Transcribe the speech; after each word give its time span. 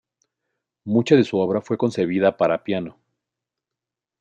Mucha 0.85 1.15
de 1.15 1.23
su 1.23 1.37
obra 1.37 1.61
fue 1.61 1.77
concebida 1.77 2.35
para 2.35 2.63
piano. 2.63 2.97